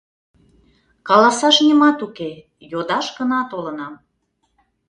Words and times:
Каласаш 1.07 1.55
нимат 1.67 1.99
уке, 2.05 2.31
йодаш 2.71 3.05
гына 3.17 3.39
толынам. 3.51 3.93